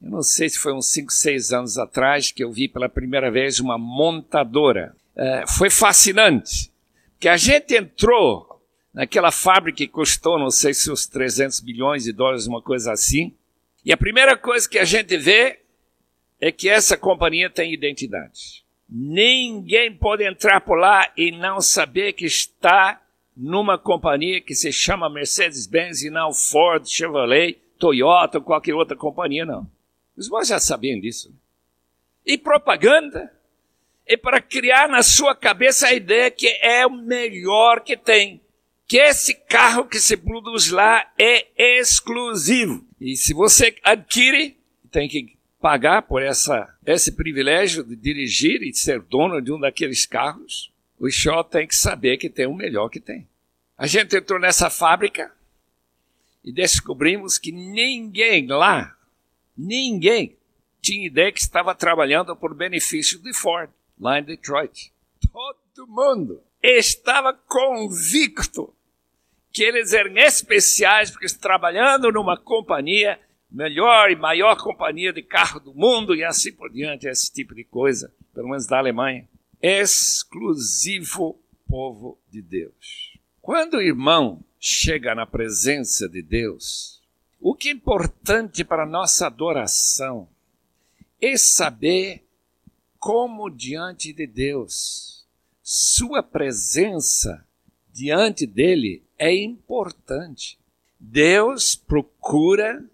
Eu 0.00 0.10
não 0.10 0.22
sei 0.22 0.48
se 0.48 0.58
foi 0.58 0.72
uns 0.72 0.86
5, 0.86 1.12
6 1.12 1.52
anos 1.52 1.78
atrás 1.78 2.30
que 2.30 2.44
eu 2.44 2.52
vi 2.52 2.68
pela 2.68 2.88
primeira 2.88 3.30
vez 3.30 3.58
uma 3.58 3.78
montadora. 3.78 4.94
Uh, 5.16 5.50
foi 5.50 5.70
fascinante, 5.70 6.70
porque 7.12 7.28
a 7.28 7.36
gente 7.36 7.74
entrou 7.74 8.62
naquela 8.92 9.32
fábrica 9.32 9.78
que 9.78 9.88
custou, 9.88 10.38
não 10.38 10.50
sei 10.50 10.74
se 10.74 10.90
os 10.90 11.06
300 11.06 11.62
milhões 11.62 12.04
de 12.04 12.12
dólares, 12.12 12.46
uma 12.46 12.62
coisa 12.62 12.92
assim. 12.92 13.34
E 13.84 13.92
a 13.92 13.96
primeira 13.96 14.36
coisa 14.36 14.68
que 14.68 14.78
a 14.78 14.84
gente 14.84 15.16
vê 15.16 15.60
é 16.40 16.52
que 16.52 16.68
essa 16.68 16.96
companhia 16.96 17.48
tem 17.48 17.72
identidade. 17.72 18.64
Ninguém 18.88 19.94
pode 19.94 20.24
entrar 20.24 20.60
por 20.60 20.78
lá 20.78 21.12
e 21.16 21.30
não 21.30 21.60
saber 21.60 22.14
que 22.14 22.24
está 22.24 23.00
numa 23.36 23.78
companhia 23.78 24.40
que 24.40 24.54
se 24.54 24.72
chama 24.72 25.10
Mercedes-Benz 25.10 26.02
e 26.02 26.10
não 26.10 26.32
Ford, 26.32 26.86
Chevrolet, 26.86 27.58
Toyota 27.78 28.38
ou 28.38 28.44
qualquer 28.44 28.74
outra 28.74 28.96
companhia, 28.96 29.44
não. 29.44 29.70
Os 30.16 30.26
irmãos 30.26 30.48
já 30.48 30.58
sabiam 30.58 30.98
disso. 30.98 31.32
E 32.26 32.36
propaganda 32.36 33.32
é 34.06 34.16
para 34.16 34.40
criar 34.40 34.88
na 34.88 35.02
sua 35.02 35.34
cabeça 35.34 35.88
a 35.88 35.92
ideia 35.92 36.30
que 36.30 36.48
é 36.60 36.86
o 36.86 36.90
melhor 36.90 37.80
que 37.80 37.96
tem 37.96 38.40
que 38.88 38.96
esse 38.96 39.34
carro 39.34 39.84
que 39.84 40.00
se 40.00 40.16
produz 40.16 40.70
lá 40.70 41.12
é 41.18 41.46
exclusivo. 41.78 42.82
E 42.98 43.14
se 43.16 43.34
você 43.34 43.76
adquire, 43.84 44.56
tem 44.90 45.06
que 45.06 45.37
pagar 45.60 46.02
por 46.02 46.22
essa, 46.22 46.74
esse 46.86 47.12
privilégio 47.12 47.82
de 47.84 47.96
dirigir 47.96 48.62
e 48.62 48.74
ser 48.74 49.00
dono 49.02 49.40
de 49.40 49.52
um 49.52 49.58
daqueles 49.58 50.06
carros. 50.06 50.72
O 50.98 51.10
show 51.10 51.42
tem 51.44 51.66
que 51.66 51.76
saber 51.76 52.16
que 52.16 52.30
tem 52.30 52.46
o 52.46 52.54
melhor 52.54 52.88
que 52.88 53.00
tem. 53.00 53.28
A 53.76 53.86
gente 53.86 54.16
entrou 54.16 54.40
nessa 54.40 54.70
fábrica 54.70 55.32
e 56.44 56.52
descobrimos 56.52 57.38
que 57.38 57.52
ninguém 57.52 58.46
lá, 58.46 58.96
ninguém, 59.56 60.36
tinha 60.80 61.06
ideia 61.06 61.32
que 61.32 61.40
estava 61.40 61.74
trabalhando 61.74 62.34
por 62.34 62.54
benefício 62.54 63.18
de 63.20 63.32
Ford, 63.34 63.70
lá 63.98 64.18
em 64.18 64.24
Detroit. 64.24 64.92
Todo 65.32 65.86
mundo 65.86 66.42
estava 66.62 67.32
convicto 67.32 68.74
que 69.52 69.62
eles 69.62 69.92
eram 69.92 70.16
especiais 70.16 71.10
porque 71.10 71.26
trabalhando 71.28 72.12
numa 72.12 72.36
companhia, 72.36 73.20
melhor 73.50 74.10
e 74.10 74.16
maior 74.16 74.56
companhia 74.56 75.12
de 75.12 75.22
carro 75.22 75.60
do 75.60 75.74
mundo 75.74 76.14
e 76.14 76.24
assim 76.24 76.52
por 76.52 76.70
diante, 76.70 77.08
esse 77.08 77.32
tipo 77.32 77.54
de 77.54 77.64
coisa, 77.64 78.12
pelo 78.34 78.48
menos 78.48 78.66
da 78.66 78.78
Alemanha. 78.78 79.28
Exclusivo 79.60 81.40
povo 81.68 82.18
de 82.30 82.40
Deus. 82.40 83.18
Quando 83.40 83.74
o 83.74 83.82
irmão 83.82 84.44
chega 84.58 85.14
na 85.14 85.26
presença 85.26 86.08
de 86.08 86.22
Deus, 86.22 87.02
o 87.40 87.54
que 87.54 87.68
é 87.68 87.72
importante 87.72 88.64
para 88.64 88.86
nossa 88.86 89.26
adoração 89.26 90.28
é 91.20 91.36
saber 91.36 92.24
como 92.98 93.50
diante 93.50 94.12
de 94.12 94.26
Deus. 94.26 95.26
Sua 95.62 96.22
presença 96.22 97.46
diante 97.92 98.46
dele 98.46 99.02
é 99.18 99.34
importante. 99.34 100.58
Deus 100.98 101.74
procura, 101.74 102.84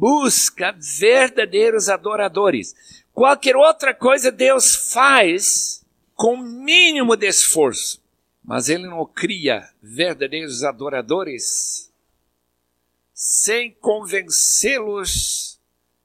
busca 0.00 0.74
verdadeiros 0.98 1.90
adoradores. 1.90 2.74
Qualquer 3.12 3.54
outra 3.54 3.92
coisa 3.92 4.32
Deus 4.32 4.74
faz 4.90 5.84
com 6.14 6.38
mínimo 6.38 7.14
de 7.16 7.26
esforço, 7.26 8.02
mas 8.42 8.70
Ele 8.70 8.86
não 8.86 9.04
cria 9.04 9.68
verdadeiros 9.82 10.64
adoradores 10.64 11.92
sem 13.12 13.72
convencê-los 13.72 15.60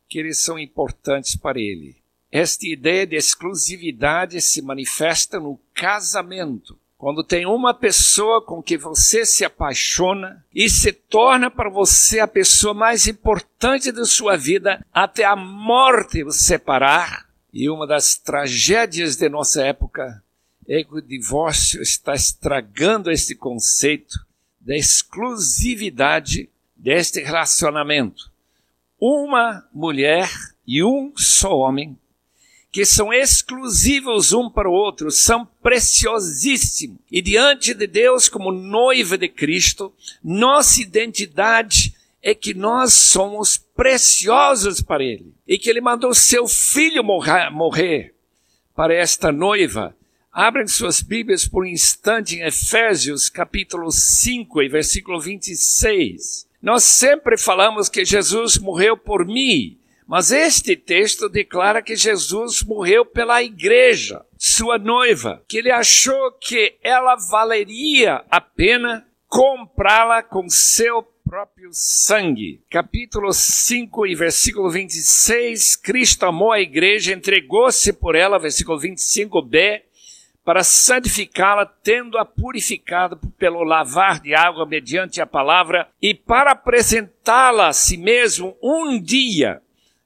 que 0.09 0.19
eles 0.19 0.43
são 0.43 0.59
importantes 0.59 1.37
para 1.37 1.57
Ele. 1.57 1.95
Esta 2.29 2.67
ideia 2.67 3.07
de 3.07 3.15
exclusividade 3.15 4.41
se 4.41 4.61
manifesta 4.61 5.39
no 5.39 5.57
casamento. 5.73 6.77
Quando 7.05 7.23
tem 7.23 7.45
uma 7.45 7.71
pessoa 7.71 8.43
com 8.43 8.63
que 8.63 8.75
você 8.75 9.27
se 9.27 9.45
apaixona 9.45 10.43
e 10.51 10.67
se 10.67 10.91
torna 10.91 11.51
para 11.51 11.69
você 11.69 12.19
a 12.19 12.27
pessoa 12.27 12.73
mais 12.73 13.05
importante 13.05 13.91
da 13.91 14.05
sua 14.05 14.35
vida 14.35 14.83
até 14.91 15.23
a 15.23 15.35
morte 15.35 16.23
o 16.23 16.31
separar. 16.31 17.29
E 17.53 17.69
uma 17.69 17.85
das 17.85 18.17
tragédias 18.17 19.17
de 19.17 19.29
nossa 19.29 19.63
época 19.63 20.23
é 20.67 20.83
que 20.83 20.95
o 20.95 20.99
divórcio 20.99 21.79
está 21.79 22.15
estragando 22.15 23.11
esse 23.11 23.35
conceito 23.35 24.25
da 24.59 24.75
exclusividade 24.75 26.49
deste 26.75 27.21
relacionamento. 27.21 28.31
Uma 28.99 29.63
mulher 29.71 30.27
e 30.65 30.83
um 30.83 31.13
só 31.15 31.55
homem 31.55 31.95
que 32.75 32.83
são 32.83 33.13
exclusivos 33.13 34.33
um 34.33 34.49
para 34.49 34.67
o 34.67 34.73
outro, 34.73 35.09
são 35.09 35.47
preciosíssimos. 35.63 36.97
E 37.09 37.21
diante 37.21 37.73
de 37.73 37.87
Deus, 37.87 38.27
como 38.27 38.51
noiva 38.51 39.17
de 39.17 39.29
Cristo, 39.29 39.93
nossa 40.21 40.81
identidade 40.81 41.95
é 42.21 42.35
que 42.35 42.53
nós 42.53 42.91
somos 42.91 43.57
preciosos 43.57 44.81
para 44.81 45.01
Ele. 45.01 45.33
E 45.47 45.57
que 45.57 45.69
Ele 45.69 45.79
mandou 45.79 46.13
seu 46.13 46.49
filho 46.49 47.01
morrer, 47.01 47.49
morrer 47.49 48.13
para 48.75 48.93
esta 48.93 49.31
noiva. 49.31 49.95
Abrem 50.29 50.67
suas 50.67 51.01
Bíblias 51.01 51.47
por 51.47 51.63
um 51.63 51.67
instante 51.67 52.35
em 52.35 52.41
Efésios 52.41 53.29
capítulo 53.29 53.89
5 53.89 54.61
e 54.61 54.67
versículo 54.67 55.21
26. 55.21 56.45
Nós 56.61 56.83
sempre 56.83 57.37
falamos 57.37 57.87
que 57.87 58.03
Jesus 58.03 58.57
morreu 58.57 58.97
por 58.97 59.25
mim, 59.25 59.77
mas 60.07 60.31
este 60.31 60.75
texto 60.75 61.27
declara 61.27 61.81
que 61.81 61.95
Jesus 61.95 62.63
morreu 62.63 63.05
pela 63.05 63.41
igreja, 63.41 64.23
sua 64.37 64.77
noiva, 64.77 65.43
que 65.47 65.57
ele 65.57 65.71
achou 65.71 66.31
que 66.33 66.75
ela 66.83 67.15
valeria 67.15 68.23
a 68.29 68.39
pena 68.39 69.05
comprá-la 69.27 70.21
com 70.21 70.47
seu 70.47 71.03
próprio 71.27 71.69
sangue. 71.73 72.61
Capítulo 72.69 73.33
5 73.33 74.05
e 74.05 74.13
versículo 74.13 74.69
26, 74.69 75.75
Cristo 75.77 76.25
amou 76.25 76.51
a 76.51 76.61
igreja, 76.61 77.13
entregou-se 77.13 77.91
por 77.91 78.15
ela, 78.15 78.37
versículo 78.37 78.79
25b, 78.79 79.81
para 80.43 80.63
santificá-la, 80.63 81.65
tendo-a 81.65 82.23
purificado 82.23 83.17
pelo 83.39 83.63
lavar 83.63 84.19
de 84.19 84.35
água 84.35 84.67
mediante 84.67 85.19
a 85.19 85.25
palavra, 85.25 85.89
e 85.99 86.13
para 86.13 86.51
apresentá-la 86.51 87.69
a 87.69 87.73
si 87.73 87.97
mesmo 87.97 88.55
um 88.61 89.01
dia 89.01 89.61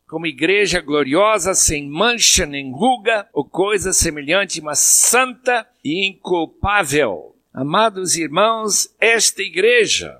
como 0.10 0.25
igreja 0.25 0.82
gloriosa, 0.82 1.54
sem 1.54 1.88
mancha 1.88 2.44
nem 2.44 2.72
ruga, 2.72 3.30
ou 3.32 3.46
coisa 3.46 3.94
semelhante, 3.94 4.60
mas 4.60 4.80
santa 4.80 5.70
e 5.86 6.08
inculpável. 6.08 7.36
Amados 7.54 8.18
irmãos, 8.18 8.92
esta 9.00 9.44
igreja, 9.44 10.18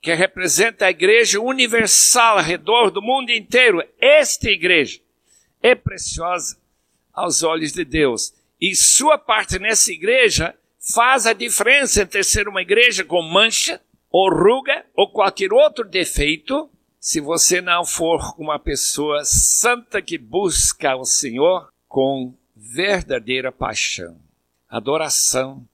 que 0.00 0.14
representa 0.14 0.86
a 0.86 0.90
igreja 0.90 1.40
universal 1.40 2.38
ao 2.38 2.44
redor 2.44 2.92
do 2.92 3.02
mundo 3.02 3.32
inteiro, 3.32 3.82
esta 4.00 4.48
igreja 4.48 5.00
é 5.60 5.74
preciosa 5.74 6.56
aos 7.12 7.42
olhos 7.42 7.72
de 7.72 7.84
Deus. 7.84 8.32
E 8.60 8.76
sua 8.76 9.18
parte 9.18 9.58
nessa 9.58 9.90
igreja 9.90 10.54
faz 10.94 11.26
a 11.26 11.32
diferença 11.32 12.02
entre 12.02 12.22
ser 12.22 12.46
uma 12.46 12.62
igreja 12.62 13.04
com 13.04 13.20
mancha, 13.20 13.80
ou 14.08 14.30
ruga, 14.30 14.86
ou 14.94 15.10
qualquer 15.10 15.52
outro 15.52 15.84
defeito, 15.84 16.70
se 17.02 17.20
você 17.20 17.60
não 17.60 17.84
for 17.84 18.32
uma 18.38 18.60
pessoa 18.60 19.24
santa 19.24 20.00
que 20.00 20.16
busca 20.16 20.94
o 20.94 21.04
Senhor 21.04 21.68
com 21.88 22.32
verdadeira 22.54 23.50
paixão. 23.50 24.20
Adoração, 24.68 25.66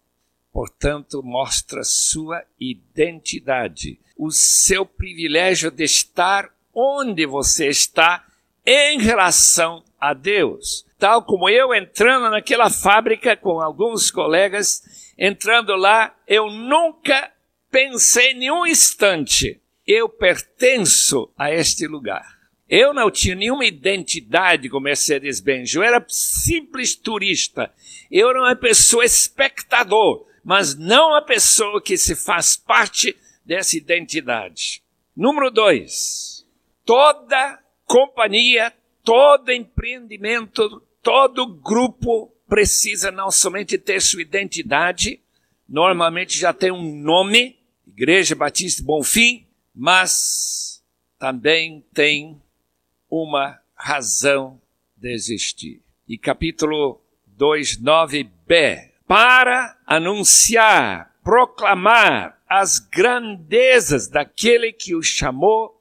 portanto, 0.50 1.22
mostra 1.22 1.84
sua 1.84 2.42
identidade, 2.58 4.00
o 4.16 4.30
seu 4.30 4.86
privilégio 4.86 5.70
de 5.70 5.84
estar 5.84 6.48
onde 6.74 7.26
você 7.26 7.68
está 7.68 8.24
em 8.64 8.98
relação 8.98 9.84
a 10.00 10.14
Deus. 10.14 10.86
Tal 10.98 11.22
como 11.22 11.50
eu 11.50 11.74
entrando 11.74 12.30
naquela 12.30 12.70
fábrica 12.70 13.36
com 13.36 13.60
alguns 13.60 14.10
colegas, 14.10 15.12
entrando 15.18 15.76
lá, 15.76 16.16
eu 16.26 16.50
nunca 16.50 17.30
pensei 17.70 18.32
nenhum 18.32 18.66
instante 18.66 19.60
eu 19.88 20.06
pertenço 20.06 21.32
a 21.34 21.50
este 21.50 21.86
lugar. 21.86 22.36
Eu 22.68 22.92
não 22.92 23.10
tinha 23.10 23.34
nenhuma 23.34 23.64
identidade 23.64 24.68
com 24.68 24.78
Mercedes-Benz, 24.78 25.74
eu 25.74 25.82
era 25.82 26.04
simples 26.06 26.94
turista. 26.94 27.72
Eu 28.10 28.28
era 28.28 28.38
uma 28.38 28.54
pessoa 28.54 29.02
espectador, 29.02 30.26
mas 30.44 30.76
não 30.76 31.14
a 31.14 31.22
pessoa 31.22 31.80
que 31.80 31.96
se 31.96 32.14
faz 32.14 32.54
parte 32.54 33.16
dessa 33.42 33.78
identidade. 33.78 34.82
Número 35.16 35.50
dois, 35.50 36.46
toda 36.84 37.58
companhia, 37.86 38.70
todo 39.02 39.50
empreendimento, 39.50 40.82
todo 41.02 41.46
grupo 41.46 42.30
precisa 42.46 43.10
não 43.10 43.30
somente 43.30 43.78
ter 43.78 44.02
sua 44.02 44.20
identidade, 44.20 45.22
normalmente 45.66 46.38
já 46.38 46.52
tem 46.52 46.70
um 46.70 46.94
nome, 46.94 47.58
Igreja 47.86 48.34
Batista 48.34 48.82
Bonfim, 48.82 49.47
mas 49.78 50.82
também 51.20 51.84
tem 51.94 52.42
uma 53.08 53.60
razão 53.76 54.60
de 54.96 55.12
existir. 55.12 55.80
E 56.08 56.18
capítulo 56.18 57.00
2:9b 57.38 58.90
para 59.06 59.78
anunciar, 59.86 61.14
proclamar 61.22 62.42
as 62.48 62.80
grandezas 62.80 64.08
daquele 64.08 64.72
que 64.72 64.96
o 64.96 65.02
chamou 65.02 65.80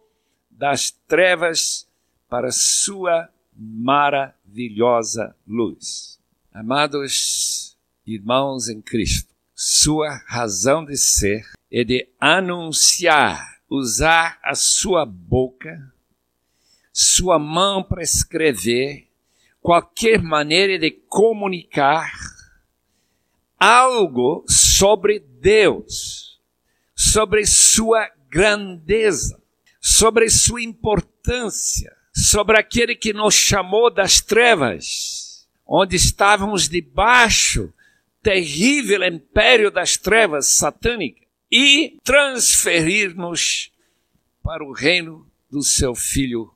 das 0.51 0.91
trevas 0.91 1.87
para 2.29 2.51
sua 2.51 3.27
maravilhosa 3.55 5.35
luz. 5.47 6.19
Amados 6.53 7.75
irmãos 8.05 8.69
em 8.69 8.79
Cristo, 8.79 9.33
sua 9.55 10.21
razão 10.27 10.85
de 10.85 10.95
ser 10.95 11.49
é 11.71 11.83
de 11.83 12.07
anunciar 12.19 13.56
usar 13.69 14.39
a 14.43 14.55
sua 14.55 15.05
boca, 15.05 15.93
sua 16.93 17.37
mão 17.37 17.83
para 17.83 18.01
escrever, 18.01 19.07
qualquer 19.61 20.21
maneira 20.21 20.79
de 20.79 20.91
comunicar 20.91 22.11
algo 23.59 24.45
sobre 24.47 25.19
Deus, 25.19 26.39
sobre 26.95 27.45
sua 27.45 28.09
grandeza, 28.29 29.41
sobre 29.81 30.29
sua 30.29 30.61
importância, 30.61 31.95
sobre 32.13 32.57
aquele 32.57 32.95
que 32.95 33.13
nos 33.13 33.35
chamou 33.35 33.89
das 33.93 34.21
trevas, 34.21 35.47
onde 35.65 35.95
estávamos 35.95 36.69
debaixo 36.69 37.73
terrível 38.23 39.03
império 39.03 39.69
das 39.69 39.97
trevas 39.97 40.47
satânicas 40.47 41.26
e 41.51 41.97
transferir-nos 42.03 43.71
para 44.43 44.63
o 44.63 44.71
reino 44.71 45.25
do 45.49 45.61
seu 45.61 45.95
Filho 45.95 46.51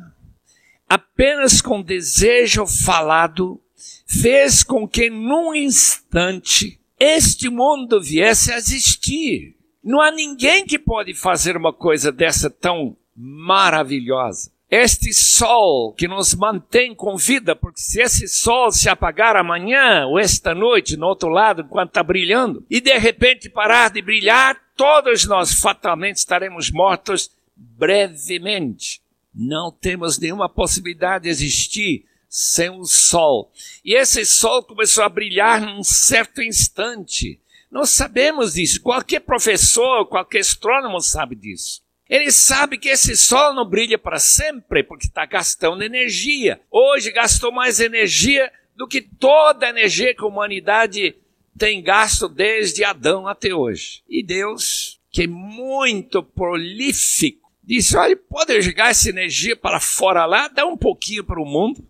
apenas 0.88 1.62
com 1.62 1.82
desejo 1.82 2.65
falado, 2.65 3.60
fez 4.06 4.63
com 4.63 4.88
que 4.88 5.10
num 5.10 5.54
instante 5.56 6.80
este 7.00 7.50
mundo 7.50 8.02
viesse 8.02 8.52
a 8.52 8.58
existir. 8.58 9.56
Não 9.84 10.02
há 10.02 10.12
ninguém 10.12 10.65
que 10.65 10.78
pode 10.78 11.13
fazer 11.13 11.56
uma 11.56 11.73
coisa 11.73 12.12
dessa 12.12 12.50
tão 12.50 12.97
maravilhosa 13.15 14.52
este 14.69 15.13
sol 15.13 15.93
que 15.93 16.08
nos 16.08 16.34
mantém 16.34 16.93
com 16.93 17.15
vida, 17.15 17.56
porque 17.56 17.80
se 17.80 18.01
esse 18.01 18.27
sol 18.27 18.71
se 18.71 18.89
apagar 18.89 19.38
amanhã 19.38 20.06
ou 20.08 20.19
esta 20.19 20.53
noite, 20.53 20.97
no 20.97 21.08
outro 21.08 21.30
lado, 21.30 21.62
enquanto 21.62 21.89
está 21.89 22.03
brilhando, 22.03 22.65
e 22.69 22.82
de 22.82 22.97
repente 22.97 23.49
parar 23.49 23.89
de 23.89 24.01
brilhar, 24.01 24.60
todos 24.75 25.25
nós 25.25 25.53
fatalmente 25.53 26.17
estaremos 26.17 26.69
mortos 26.69 27.32
brevemente. 27.56 29.01
Não 29.34 29.71
temos 29.71 30.19
nenhuma 30.19 30.49
possibilidade 30.49 31.23
de 31.23 31.30
existir 31.30 32.06
sem 32.27 32.69
o 32.69 32.84
sol. 32.86 33.51
E 33.86 33.95
esse 33.95 34.25
sol 34.25 34.63
começou 34.63 35.03
a 35.03 35.10
brilhar 35.10 35.62
num 35.62 35.84
certo 35.84 36.41
instante. 36.41 37.39
Nós 37.71 37.91
sabemos 37.91 38.53
disso. 38.53 38.82
Qualquer 38.82 39.21
professor, 39.21 40.06
qualquer 40.06 40.39
astrônomo 40.39 40.99
sabe 40.99 41.36
disso. 41.36 41.82
Ele 42.10 42.32
sabe 42.32 42.78
que 42.78 42.88
esse 42.88 43.17
sol 43.17 43.54
não 43.54 43.65
brilha 43.65 43.98
para 43.98 44.17
sempre, 44.17 44.82
porque 44.82 45.08
está 45.08 45.26
gastando 45.26 45.84
energia. 45.84 46.62
Hoje 46.72 47.12
gastou 47.12 47.52
mais 47.52 47.80
energia 47.80 48.52
do 48.76 48.88
que 48.88 49.02
toda 49.02 49.65
a 49.65 49.70
energia 49.70 50.15
que 50.15 50.24
a 50.24 50.28
humanidade 50.28 51.15
tem 51.58 51.82
gasto 51.82 52.30
desde 52.30 52.84
Adão 52.84 53.28
até 53.28 53.54
hoje. 53.54 54.04
E 54.08 54.24
Deus, 54.24 55.02
que 55.12 55.24
é 55.24 55.28
muito 55.28 56.24
prolífico, 56.24 57.52
disse: 57.62 57.98
olha, 57.98 58.15
pode 58.15 58.62
jogar 58.62 58.91
essa 58.91 59.10
energia 59.10 59.56
para 59.56 59.80
fora 59.80 60.26
lá, 60.26 60.48
dá 60.48 60.65
um 60.65 60.78
pouquinho 60.78 61.26
para 61.26 61.41
o 61.41 61.46
mundo, 61.46 61.86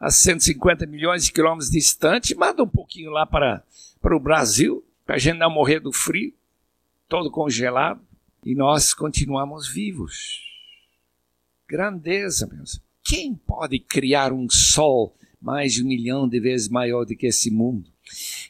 a 0.00 0.10
150 0.10 0.86
milhões 0.86 1.26
de 1.26 1.32
quilômetros 1.32 1.70
distante, 1.70 2.34
manda 2.34 2.62
um 2.62 2.68
pouquinho 2.68 3.10
lá 3.10 3.26
para, 3.26 3.62
para 4.00 4.16
o 4.16 4.20
Brasil, 4.20 4.82
para 5.04 5.16
a 5.16 5.18
gente 5.18 5.36
não 5.36 5.50
morrer 5.50 5.80
do 5.80 5.92
frio, 5.92 6.32
todo 7.08 7.30
congelado 7.30 8.07
e 8.44 8.54
nós 8.54 8.92
continuamos 8.94 9.68
vivos. 9.68 10.40
Grandeza, 11.68 12.46
meus. 12.46 12.80
Quem 13.04 13.34
pode 13.34 13.78
criar 13.78 14.32
um 14.32 14.48
sol 14.50 15.16
mais 15.40 15.74
de 15.74 15.82
um 15.82 15.86
milhão 15.86 16.28
de 16.28 16.40
vezes 16.40 16.68
maior 16.68 17.04
do 17.04 17.16
que 17.16 17.26
esse 17.26 17.50
mundo? 17.50 17.90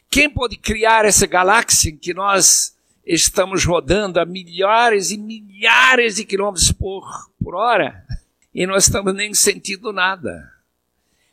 Quem 0.09 0.29
pode 0.29 0.57
criar 0.57 1.05
essa 1.05 1.27
galáxia 1.27 1.89
em 1.89 1.97
que 1.97 2.13
nós 2.13 2.75
estamos 3.05 3.65
rodando 3.65 4.19
a 4.19 4.25
milhares 4.25 5.11
e 5.11 5.17
milhares 5.17 6.15
de 6.15 6.25
quilômetros 6.25 6.71
por, 6.71 7.31
por 7.41 7.55
hora 7.55 8.05
e 8.53 8.65
nós 8.65 8.85
estamos 8.85 9.13
nem 9.13 9.33
sentindo 9.33 9.91
nada? 9.91 10.51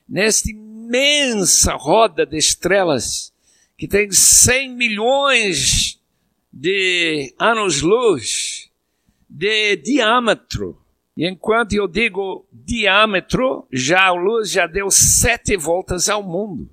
Nesta 0.09 0.51
imensa 0.51 1.75
roda 1.75 2.25
de 2.27 2.37
estrelas 2.37 3.33
que 3.77 3.87
tem 3.87 4.11
100 4.11 4.75
milhões 4.75 5.96
de 6.53 7.35
anos-luz 7.39 8.71
de 9.29 9.77
diâmetro. 9.77 10.81
E 11.17 11.29
enquanto 11.29 11.73
eu 11.73 11.89
digo 11.89 12.47
diâmetro, 12.53 13.67
já 13.73 14.07
a 14.07 14.13
luz 14.13 14.51
já 14.51 14.67
deu 14.67 14.91
sete 14.91 15.57
voltas 15.57 16.09
ao 16.09 16.23
mundo. 16.23 16.69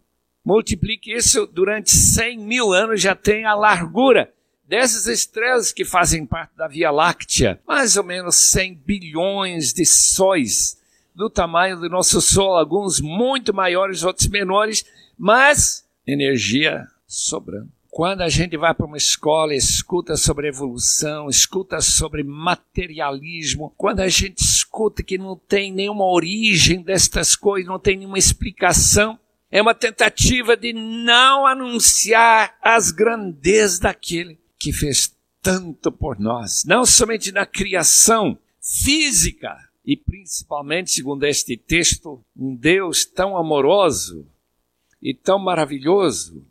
Multiplique 0.45 1.13
isso 1.13 1.47
durante 1.47 1.91
100 1.91 2.39
mil 2.39 2.73
anos, 2.73 3.01
já 3.01 3.15
tem 3.15 3.45
a 3.45 3.55
largura 3.55 4.33
dessas 4.67 5.07
estrelas 5.07 5.71
que 5.71 5.86
fazem 5.86 6.25
parte 6.25 6.55
da 6.57 6.67
Via 6.67 6.91
Láctea. 6.91 7.59
Mais 7.67 7.95
ou 7.95 8.03
menos 8.03 8.36
100 8.36 8.75
bilhões 8.86 9.73
de 9.73 9.86
sóis 9.86 10.77
do 11.15 11.29
tamanho 11.29 11.79
do 11.79 11.89
nosso 11.89 12.19
Sol, 12.21 12.57
alguns 12.57 12.99
muito 12.99 13.53
maiores, 13.53 14.03
outros 14.03 14.27
menores, 14.27 14.86
mas 15.17 15.86
energia 16.05 16.88
sobrando. 17.07 17.71
Quando 17.93 18.21
a 18.21 18.27
gente 18.27 18.58
vai 18.58 18.73
para 18.73 18.88
uma 18.88 18.97
escola, 18.97 19.53
escuta 19.53 20.17
sobre 20.17 20.47
evolução, 20.47 21.29
escuta 21.29 21.79
sobre 21.79 22.23
materialismo, 22.23 23.71
quando 23.77 23.99
a 23.99 24.08
gente 24.08 24.39
escuta 24.39 25.03
que 25.03 25.15
não 25.15 25.36
tem 25.38 25.71
nenhuma 25.71 26.03
origem 26.06 26.82
destas 26.82 27.36
coisas, 27.36 27.69
não 27.69 27.77
tem 27.77 27.95
nenhuma 27.95 28.17
explicação, 28.17 29.19
é 29.51 29.62
uma 29.62 29.75
tentativa 29.75 30.58
de 30.58 30.73
não 30.73 31.45
anunciar 31.45 32.58
as 32.63 32.89
grandezas 32.89 33.77
daquele 33.77 34.39
que 34.58 34.73
fez 34.73 35.15
tanto 35.39 35.91
por 35.91 36.19
nós, 36.19 36.63
não 36.65 36.88
somente 36.88 37.32
na 37.32 37.45
criação 37.45 38.36
física, 38.60 39.56
e 39.86 39.95
principalmente, 39.95 40.89
segundo 40.89 41.25
este 41.25 41.56
texto, 41.56 42.25
um 42.36 42.56
Deus 42.56 43.06
tão 43.06 43.38
amoroso 43.38 44.27
e 44.99 45.13
tão 45.13 45.38
maravilhoso 45.38 46.43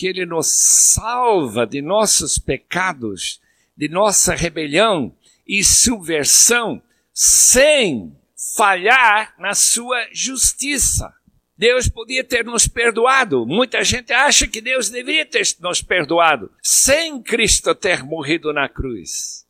que 0.00 0.06
Ele 0.06 0.24
nos 0.24 0.46
salva 0.94 1.66
de 1.66 1.82
nossos 1.82 2.38
pecados, 2.38 3.38
de 3.76 3.86
nossa 3.86 4.34
rebelião 4.34 5.14
e 5.46 5.62
subversão, 5.62 6.82
sem 7.12 8.16
falhar 8.56 9.34
na 9.38 9.52
sua 9.52 10.08
justiça. 10.10 11.12
Deus 11.54 11.86
podia 11.86 12.24
ter 12.24 12.46
nos 12.46 12.66
perdoado. 12.66 13.44
Muita 13.44 13.84
gente 13.84 14.10
acha 14.10 14.46
que 14.46 14.62
Deus 14.62 14.88
deveria 14.88 15.26
ter 15.26 15.46
nos 15.60 15.82
perdoado, 15.82 16.50
sem 16.62 17.22
Cristo 17.22 17.74
ter 17.74 18.02
morrido 18.02 18.54
na 18.54 18.70
cruz, 18.70 19.46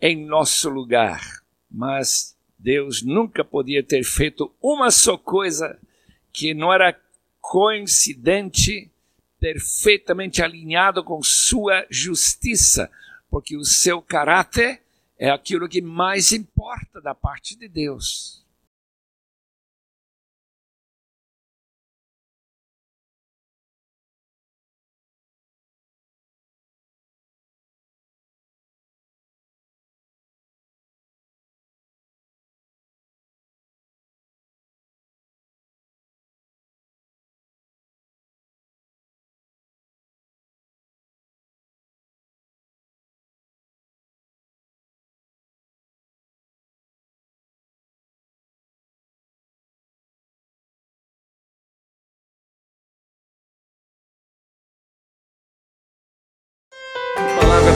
em 0.00 0.24
nosso 0.24 0.70
lugar. 0.70 1.42
Mas 1.68 2.36
Deus 2.56 3.02
nunca 3.02 3.44
podia 3.44 3.82
ter 3.82 4.04
feito 4.04 4.54
uma 4.62 4.92
só 4.92 5.18
coisa 5.18 5.76
que 6.32 6.54
não 6.54 6.72
era 6.72 6.96
coincidente 7.40 8.88
perfeitamente 9.40 10.42
alinhado 10.42 11.02
com 11.02 11.22
sua 11.22 11.86
justiça, 11.90 12.90
porque 13.30 13.56
o 13.56 13.64
seu 13.64 14.02
caráter 14.02 14.82
é 15.18 15.30
aquilo 15.30 15.68
que 15.68 15.80
mais 15.80 16.32
importa 16.32 17.00
da 17.00 17.14
parte 17.14 17.56
de 17.56 17.66
Deus. 17.68 18.44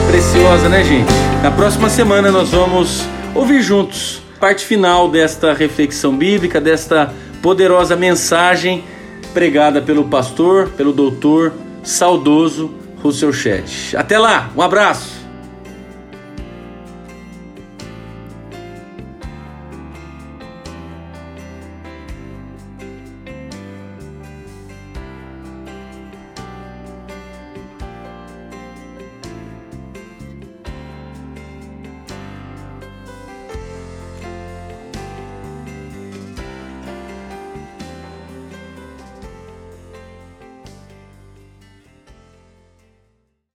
Preciosa, 0.07 0.69
né, 0.69 0.83
gente? 0.83 1.11
Na 1.41 1.51
próxima 1.51 1.89
semana 1.89 2.31
nós 2.31 2.49
vamos 2.49 3.05
ouvir 3.33 3.61
juntos 3.61 4.21
parte 4.39 4.65
final 4.65 5.09
desta 5.09 5.53
reflexão 5.53 6.15
bíblica, 6.15 6.59
desta 6.61 7.13
poderosa 7.41 7.95
mensagem 7.95 8.83
pregada 9.33 9.81
pelo 9.81 10.05
pastor, 10.05 10.69
pelo 10.69 10.93
doutor 10.93 11.53
saudoso 11.83 12.71
Russell 13.01 13.33
Chet. 13.33 13.95
Até 13.95 14.17
lá, 14.17 14.51
um 14.55 14.61
abraço! 14.61 15.14